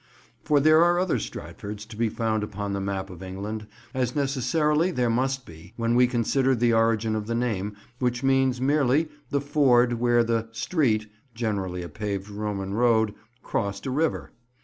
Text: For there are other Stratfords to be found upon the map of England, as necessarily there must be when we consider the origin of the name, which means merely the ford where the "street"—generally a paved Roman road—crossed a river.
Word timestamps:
For 0.43 0.59
there 0.59 0.83
are 0.83 0.97
other 0.97 1.19
Stratfords 1.19 1.85
to 1.87 1.95
be 1.95 2.09
found 2.09 2.41
upon 2.41 2.73
the 2.73 2.81
map 2.81 3.11
of 3.11 3.21
England, 3.21 3.67
as 3.93 4.15
necessarily 4.15 4.89
there 4.89 5.11
must 5.11 5.45
be 5.45 5.73
when 5.77 5.93
we 5.93 6.07
consider 6.07 6.55
the 6.55 6.73
origin 6.73 7.15
of 7.15 7.27
the 7.27 7.35
name, 7.35 7.75
which 7.99 8.23
means 8.23 8.59
merely 8.59 9.09
the 9.29 9.39
ford 9.41 9.93
where 9.99 10.23
the 10.23 10.47
"street"—generally 10.53 11.83
a 11.83 11.89
paved 11.89 12.29
Roman 12.29 12.73
road—crossed 12.73 13.85
a 13.85 13.91
river. 13.91 14.31